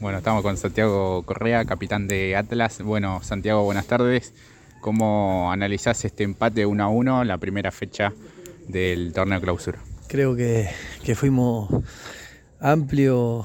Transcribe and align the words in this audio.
Bueno, 0.00 0.16
estamos 0.16 0.42
con 0.42 0.56
Santiago 0.56 1.22
Correa, 1.24 1.66
capitán 1.66 2.08
de 2.08 2.34
Atlas. 2.34 2.80
Bueno, 2.80 3.20
Santiago, 3.22 3.64
buenas 3.64 3.86
tardes. 3.86 4.32
¿Cómo 4.80 5.52
analizás 5.52 6.06
este 6.06 6.24
empate 6.24 6.64
1 6.64 6.82
a 6.82 6.88
1, 6.88 7.24
la 7.24 7.36
primera 7.36 7.70
fecha 7.70 8.14
del 8.66 9.12
torneo 9.12 9.42
clausura? 9.42 9.78
Creo 10.08 10.34
que, 10.34 10.70
fuimos 11.14 11.68
amplio 12.60 13.44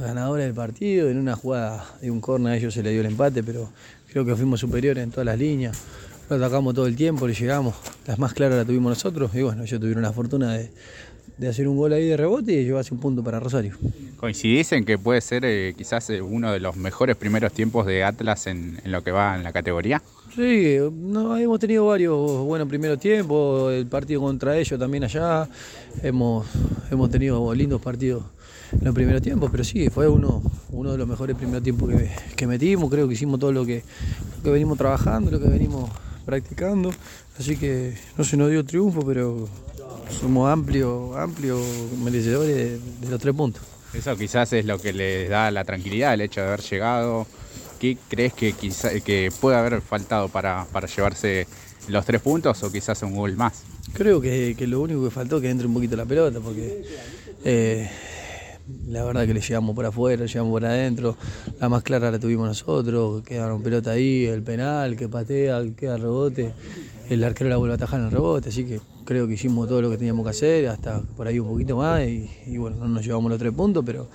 ganadores 0.00 0.46
del 0.46 0.54
partido. 0.54 1.10
En 1.10 1.18
una 1.18 1.34
jugada 1.34 1.84
de 2.00 2.08
un 2.12 2.20
corner 2.20 2.52
a 2.52 2.56
ellos 2.56 2.72
se 2.72 2.84
le 2.84 2.92
dio 2.92 3.00
el 3.00 3.08
empate, 3.08 3.42
pero 3.42 3.68
creo 4.08 4.24
que 4.24 4.36
fuimos 4.36 4.60
superiores 4.60 5.02
en 5.02 5.10
todas 5.10 5.26
las 5.26 5.38
líneas. 5.38 5.76
Lo 6.30 6.36
atacamos 6.36 6.72
todo 6.72 6.86
el 6.86 6.94
tiempo, 6.94 7.26
le 7.26 7.34
llegamos. 7.34 7.74
Las 8.06 8.20
más 8.20 8.32
claras 8.32 8.58
las 8.58 8.66
tuvimos 8.66 8.90
nosotros 8.90 9.34
y 9.34 9.42
bueno, 9.42 9.64
ellos 9.64 9.80
tuvieron 9.80 10.04
la 10.04 10.12
fortuna 10.12 10.52
de, 10.52 10.70
de 11.38 11.48
hacer 11.48 11.68
un 11.68 11.76
gol 11.76 11.92
ahí 11.92 12.06
de 12.06 12.16
rebote 12.16 12.52
y 12.52 12.64
llevarse 12.64 12.94
un 12.94 13.00
punto 13.00 13.22
para 13.22 13.40
Rosario. 13.40 13.76
¿Coincidís 14.16 14.72
en 14.72 14.84
que 14.84 14.96
puede 14.96 15.20
ser 15.20 15.44
eh, 15.44 15.74
quizás 15.76 16.08
eh, 16.08 16.22
uno 16.22 16.50
de 16.50 16.60
los 16.60 16.76
mejores 16.76 17.16
primeros 17.16 17.52
tiempos 17.52 17.84
de 17.86 18.02
Atlas 18.04 18.46
en, 18.46 18.80
lo 18.84 19.02
que 19.04 19.10
va 19.10 19.36
en 19.36 19.42
la 19.42 19.52
categoría? 19.52 20.02
Sí, 20.34 20.78
no, 20.92 21.36
hemos 21.36 21.60
tenido 21.60 21.86
varios 21.86 22.18
buenos 22.44 22.68
primeros 22.68 22.98
tiempos, 22.98 23.72
el 23.72 23.86
partido 23.86 24.22
contra 24.22 24.56
ellos 24.56 24.78
también 24.78 25.04
allá, 25.04 25.48
hemos, 26.02 26.46
hemos 26.90 27.10
tenido 27.10 27.54
lindos 27.54 27.80
partidos 27.80 28.24
en 28.72 28.84
los 28.84 28.94
primeros 28.94 29.22
tiempos, 29.22 29.50
pero 29.50 29.64
sí, 29.64 29.88
fue 29.90 30.08
uno, 30.08 30.42
uno 30.70 30.92
de 30.92 30.98
los 30.98 31.06
mejores 31.06 31.36
primeros 31.36 31.62
tiempos 31.62 31.90
que, 32.34 32.46
metimos, 32.46 32.90
creo 32.90 33.06
que 33.06 33.14
hicimos 33.14 33.38
todo 33.38 33.52
lo 33.52 33.64
que, 33.64 33.82
lo 34.38 34.42
que 34.42 34.50
venimos 34.50 34.78
trabajando, 34.78 35.30
lo 35.30 35.40
que 35.40 35.48
venimos 35.48 35.90
practicando, 36.26 36.92
así 37.38 37.56
que 37.56 37.94
no 38.18 38.24
se 38.24 38.36
nos 38.36 38.50
dio 38.50 38.64
triunfo, 38.64 39.06
pero 39.06 39.48
somos 40.20 40.50
amplios 40.50 41.16
amplio 41.16 41.58
merecedores 42.02 42.80
de, 43.00 43.08
los 43.08 43.20
tres 43.20 43.34
puntos. 43.34 43.62
Eso 43.94 44.16
quizás 44.16 44.52
es 44.52 44.66
lo 44.66 44.78
que 44.78 44.92
les 44.92 45.30
da 45.30 45.50
la 45.50 45.64
tranquilidad, 45.64 46.12
el 46.12 46.20
hecho 46.20 46.40
de 46.40 46.48
haber 46.48 46.60
llegado. 46.60 47.26
¿Qué 47.80 47.96
crees 48.08 48.32
que, 48.34 48.52
quizá, 48.52 48.90
que 49.00 49.30
puede 49.40 49.56
haber 49.56 49.80
faltado 49.80 50.28
para, 50.28 50.66
llevarse 50.94 51.46
los 51.88 52.04
tres 52.04 52.20
puntos 52.20 52.62
o 52.62 52.72
quizás 52.72 53.02
un 53.02 53.14
gol 53.14 53.36
más? 53.36 53.62
Creo 53.92 54.20
que, 54.20 54.54
lo 54.66 54.80
único 54.80 55.04
que 55.04 55.10
faltó 55.10 55.36
es 55.36 55.42
que 55.42 55.50
entre 55.50 55.66
un 55.66 55.74
poquito 55.74 55.96
la 55.96 56.04
pelota, 56.04 56.40
porque 56.40 56.82
eh, 57.44 57.88
la 58.86 59.04
verdad 59.04 59.26
que 59.26 59.34
le 59.34 59.40
llegamos 59.40 59.74
por 59.74 59.86
afuera, 59.86 60.26
llegamos 60.26 60.50
por 60.50 60.64
adentro, 60.64 61.16
la 61.60 61.68
más 61.68 61.82
clara 61.82 62.10
la 62.10 62.18
tuvimos 62.18 62.48
nosotros, 62.48 63.22
quedaron 63.22 63.62
pelota 63.62 63.92
ahí, 63.92 64.26
el 64.26 64.42
penal, 64.42 64.96
que 64.96 65.08
patea, 65.08 65.62
que 65.62 65.74
queda 65.74 65.96
rebote, 65.96 66.52
el 67.08 67.22
arquero 67.22 67.50
la 67.50 67.56
vuelve 67.56 67.74
a 67.74 67.76
atajar 67.76 68.00
en 68.00 68.06
el 68.06 68.12
rebote, 68.12 68.48
así 68.48 68.64
que 68.64 68.80
creo 69.04 69.28
que 69.28 69.34
hicimos 69.34 69.68
todo 69.68 69.82
lo 69.82 69.90
que 69.90 69.96
teníamos 69.96 70.24
que 70.24 70.30
hacer, 70.30 70.68
hasta 70.68 71.00
por 71.16 71.28
ahí 71.28 71.38
un 71.38 71.48
poquito 71.48 71.76
más, 71.76 72.02
y, 72.06 72.58
bueno, 72.58 72.76
no 72.76 72.88
nos 72.88 73.04
llevamos 73.04 73.30
los 73.30 73.38
tres 73.38 73.52
puntos, 73.52 73.84
pero, 73.86 74.08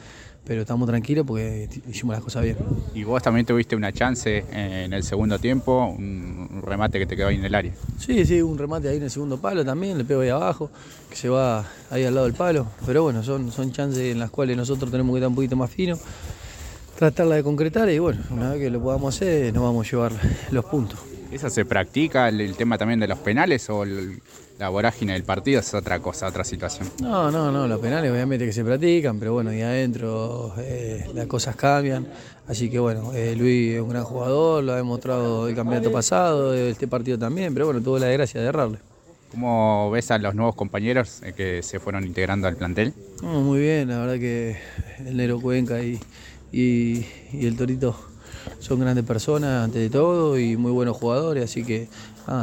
pero 0.44 0.62
estamos 0.62 0.88
tranquilos 0.88 1.26
porque 1.26 1.70
hicimos 1.90 2.14
las 2.14 2.24
cosas 2.24 2.44
bien. 2.44 2.58
Y 2.94 3.04
vos 3.04 3.24
también 3.24 3.46
tuviste 3.46 3.76
una 3.76 3.94
chance 3.94 4.44
en 4.52 4.92
el 4.92 5.04
segundo 5.04 5.40
tiempo, 5.40 5.96
un 5.98 6.31
remate 6.62 7.00
que 7.00 7.06
te 7.06 7.16
quedó 7.16 7.28
ahí 7.28 7.36
en 7.36 7.46
el 7.46 7.56
área. 7.56 7.74
Sí, 7.98 8.26
sí, 8.26 8.42
un 8.42 8.58
remate 8.58 8.90
ahí 8.90 8.98
en 8.98 9.04
el 9.04 9.12
segundo 9.12 9.38
palo 9.38 9.66
también, 9.66 9.98
le 9.98 10.06
pego 10.06 10.22
ahí 10.22 10.30
abajo, 10.30 10.70
que 11.10 11.16
se 11.16 11.30
va 11.30 11.66
ahí 11.90 12.06
al 12.06 12.14
lado 12.14 12.26
del 12.26 12.36
palo, 12.36 12.68
pero 12.86 13.04
bueno, 13.04 13.24
son, 13.24 13.52
son 13.52 13.72
chances 13.72 14.12
en 14.12 14.20
las 14.20 14.30
cuales 14.30 14.56
nosotros 14.58 14.92
tenemos 14.92 15.14
que 15.14 15.20
estar 15.20 15.30
un 15.30 15.36
poquito 15.36 15.56
más 15.56 15.70
finos 15.70 16.00
tratarla 17.02 17.34
de 17.34 17.42
concretar 17.42 17.90
y 17.90 17.98
bueno, 17.98 18.22
una 18.30 18.52
vez 18.52 18.60
que 18.60 18.70
lo 18.70 18.80
podamos 18.80 19.16
hacer 19.16 19.52
nos 19.56 19.64
vamos 19.64 19.88
a 19.88 19.90
llevar 19.90 20.12
los 20.52 20.66
puntos. 20.66 21.00
¿Eso 21.32 21.50
se 21.50 21.66
practica, 21.66 22.30
el, 22.30 22.56
tema 22.56 22.78
también 22.78 23.00
de 23.00 23.08
los 23.08 23.18
penales 23.18 23.68
o 23.72 23.84
la 24.62 24.70
vorágine 24.70 25.14
del 25.14 25.24
partido 25.24 25.60
es 25.60 25.74
otra 25.74 26.00
cosa, 26.00 26.28
otra 26.28 26.44
situación? 26.44 26.88
No, 27.02 27.32
no, 27.32 27.52
no, 27.52 27.68
los 27.68 27.80
penales 27.80 28.12
obviamente 28.12 28.46
que 28.46 28.54
se 28.54 28.64
practican, 28.64 29.18
pero 29.18 29.34
bueno, 29.34 29.50
ahí 29.50 29.62
adentro 29.62 30.54
eh, 30.60 31.10
las 31.16 31.26
cosas 31.26 31.56
cambian. 31.56 32.08
Así 32.48 32.70
que 32.70 32.78
bueno, 32.78 33.12
eh, 33.16 33.36
Luis 33.36 33.74
es 33.74 33.82
un 33.82 33.90
gran 33.90 34.04
jugador, 34.04 34.64
lo 34.64 34.74
ha 34.74 34.76
demostrado 34.76 35.48
el 35.48 35.56
campeonato 35.56 35.92
pasado, 35.92 36.54
este 36.54 36.88
partido 36.88 37.18
también, 37.18 37.56
pero 37.56 37.66
bueno, 37.66 37.82
tuvo 37.82 37.98
la 37.98 38.06
desgracia 38.06 38.40
de 38.40 38.48
errarle. 38.48 38.78
¿Cómo 39.32 39.90
ves 39.90 40.12
a 40.12 40.20
los 40.20 40.36
nuevos 40.36 40.54
compañeros 40.54 41.24
eh, 41.24 41.34
que 41.36 41.64
se 41.64 41.80
fueron 41.80 42.06
integrando 42.06 42.48
al 42.48 42.56
plantel? 42.56 42.94
muy 43.24 43.62
bien, 43.62 43.90
la 43.90 43.98
verdad 43.98 44.20
que 44.20 44.58
el 45.04 45.18
Nero 45.18 45.42
Cuenca 45.42 45.82
y, 45.82 46.00
y 46.52 47.04
el 47.48 47.58
Torito 47.58 48.11
son 48.60 48.80
grandes 48.80 49.06
personas 49.06 49.66
ante 49.66 49.90
todo 49.90 50.40
y 50.40 50.58
muy 50.58 50.72
buenos 50.72 50.98
jugadores, 50.98 51.46
así 51.46 51.64
que 51.64 51.88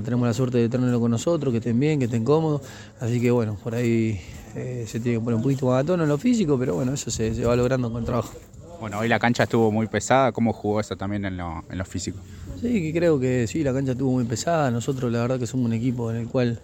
tenemos 0.04 0.26
la 0.26 0.34
suerte 0.34 0.58
de 0.58 0.68
tenerlo 0.68 1.00
con 1.00 1.10
nosotros, 1.10 1.52
que 1.52 1.58
estén 1.58 1.78
bien, 1.78 1.98
que 1.98 2.06
estén 2.06 2.24
cómodos, 2.24 2.62
así 3.00 3.20
que 3.20 3.30
bueno, 3.30 3.56
por 3.62 3.74
ahí 3.74 4.20
eh, 4.54 4.84
se 4.86 5.00
tiene 5.00 5.18
que 5.18 5.24
poner 5.24 5.36
un 5.36 5.42
poquito 5.42 5.66
más 5.66 5.82
a 5.82 5.86
tono 5.86 6.02
en 6.02 6.08
lo 6.08 6.18
físico, 6.18 6.58
pero 6.58 6.74
bueno, 6.74 6.92
eso 6.92 7.10
se, 7.10 7.30
va 7.44 7.54
logrando 7.56 7.90
con 7.90 8.00
el 8.00 8.06
trabajo. 8.06 8.34
Bueno, 8.80 8.98
hoy 8.98 9.08
la 9.08 9.18
cancha 9.18 9.44
estuvo 9.44 9.72
muy 9.72 9.86
pesada, 9.88 10.32
¿cómo 10.32 10.52
jugó 10.52 10.80
eso 10.80 10.96
también 10.96 11.24
en 11.24 11.36
lo, 11.36 11.84
físico? 11.84 12.18
Sí, 12.60 12.82
que 12.82 12.92
creo 12.92 13.18
que 13.18 13.46
sí, 13.46 13.62
la 13.62 13.72
cancha 13.72 13.92
estuvo 13.92 14.12
muy 14.12 14.24
pesada, 14.24 14.70
nosotros 14.70 15.10
la 15.12 15.20
verdad 15.20 15.38
que 15.38 15.46
somos 15.46 15.66
un 15.66 15.72
equipo 15.72 16.10
en 16.10 16.18
el 16.18 16.28
cual 16.28 16.60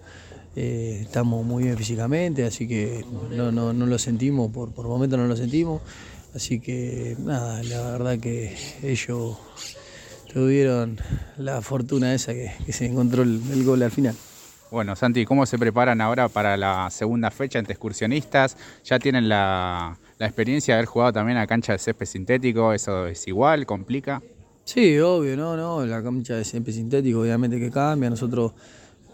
eh, 0.55 0.99
estamos 1.01 1.45
muy 1.45 1.65
bien 1.65 1.77
físicamente, 1.77 2.45
así 2.45 2.67
que 2.67 3.05
no, 3.31 3.51
no, 3.51 3.73
no 3.73 3.85
lo 3.85 3.99
sentimos, 3.99 4.51
por, 4.51 4.71
por 4.71 4.87
momentos 4.87 5.19
no 5.19 5.27
lo 5.27 5.35
sentimos. 5.35 5.81
Así 6.35 6.59
que 6.59 7.15
nada, 7.17 7.63
la 7.63 7.91
verdad 7.91 8.19
que 8.19 8.53
ellos 8.83 9.37
tuvieron 10.33 10.97
la 11.37 11.61
fortuna 11.61 12.13
esa 12.13 12.33
que, 12.33 12.51
se 12.73 12.87
encontró 12.87 13.23
el, 13.23 13.63
gol 13.63 13.81
al 13.81 13.91
final. 13.91 14.15
Bueno, 14.69 14.97
Santi, 14.97 15.23
¿cómo 15.23 15.45
se 15.45 15.57
preparan 15.57 16.01
ahora 16.01 16.27
para 16.27 16.57
la 16.57 16.89
segunda 16.89 17.31
fecha 17.31 17.57
entre 17.57 17.71
excursionistas? 17.71 18.57
¿Ya 18.83 18.99
tienen 18.99 19.29
la, 19.29 19.97
experiencia 20.19 20.73
de 20.73 20.79
haber 20.79 20.87
jugado 20.87 21.13
también 21.13 21.37
a 21.37 21.47
cancha 21.47 21.71
de 21.71 21.79
césped 21.79 22.05
sintético? 22.05 22.73
¿Eso 22.73 23.07
es 23.07 23.25
igual? 23.29 23.65
¿Complica? 23.65 24.21
Sí, 24.65 24.99
obvio, 24.99 25.37
no, 25.37 25.55
no, 25.55 25.85
la 25.85 26.03
cancha 26.03 26.35
de 26.35 26.43
césped 26.43 26.73
sintético 26.73 27.21
obviamente 27.21 27.57
que 27.57 27.71
cambia. 27.71 28.09
Nosotros 28.09 28.51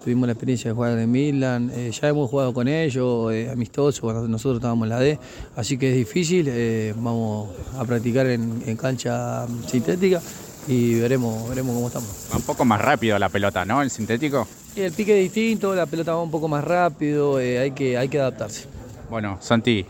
Tuvimos 0.03 0.25
la 0.25 0.33
experiencia 0.33 0.71
de 0.71 0.73
jugar 0.73 0.97
en 0.97 1.11
Milan, 1.11 1.71
eh, 1.75 1.91
ya 1.91 2.07
hemos 2.07 2.27
jugado 2.27 2.55
con 2.55 2.67
ellos, 2.67 3.31
eh, 3.31 3.51
amistosos, 3.51 4.01
cuando 4.01 4.27
nosotros 4.27 4.57
estábamos 4.57 4.85
en 4.85 4.89
la 4.89 4.99
D, 4.99 5.19
así 5.55 5.77
que 5.77 5.91
es 5.91 5.95
difícil, 5.95 6.47
eh, 6.49 6.91
vamos 6.97 7.49
a 7.77 7.85
practicar 7.85 8.25
en, 8.25 8.75
cancha 8.77 9.45
sintética 9.67 10.19
y 10.67 10.95
veremos, 10.95 11.47
veremos 11.49 11.75
cómo 11.75 11.87
estamos. 11.87 12.09
Va 12.33 12.37
un 12.37 12.43
poco 12.43 12.65
más 12.65 12.81
rápido 12.81 13.19
la 13.19 13.29
pelota, 13.29 13.63
¿no? 13.63 13.83
El 13.83 13.91
sintético. 13.91 14.47
El 14.75 14.91
pique 14.91 15.15
es 15.17 15.31
distinto, 15.31 15.75
la 15.75 15.85
pelota 15.85 16.15
va 16.15 16.23
un 16.23 16.31
poco 16.31 16.47
más 16.47 16.63
rápido, 16.63 17.37
hay, 17.37 17.69
que, 17.69 17.95
hay 17.95 18.09
que 18.09 18.19
adaptarse. 18.19 18.65
Bueno, 19.07 19.37
Santi, 19.39 19.85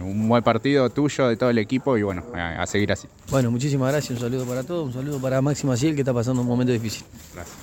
un 0.00 0.28
buen 0.28 0.44
partido 0.44 0.90
tuyo, 0.90 1.26
de 1.26 1.36
todo 1.36 1.50
el 1.50 1.58
equipo 1.58 1.96
y 1.96 2.02
bueno, 2.02 2.22
a, 2.34 2.64
seguir 2.66 2.92
así. 2.92 3.08
Bueno, 3.30 3.50
muchísimas 3.50 3.90
gracias, 3.90 4.20
un 4.20 4.30
saludo 4.30 4.44
para 4.44 4.62
todos, 4.62 4.86
un 4.86 4.92
saludo 4.92 5.18
para 5.18 5.42
Máximo 5.42 5.72
Asiel 5.72 5.96
que 5.96 6.02
está 6.02 6.14
pasando 6.14 6.42
un 6.42 6.46
momento 6.46 6.72
difícil. 6.72 7.04
Gracias. 7.34 7.60